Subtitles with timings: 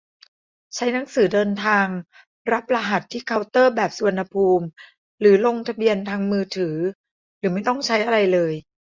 [0.75, 1.87] ใช้หนังสือเดินทาง
[2.51, 4.65] รับรหัสที่เคาน์เตอร์แบบสุวรรณภูมิ
[5.19, 6.75] หรือลงทะเบียนทางมือถือ
[7.39, 8.53] หรือไม่ต้องใช้อะไรเลย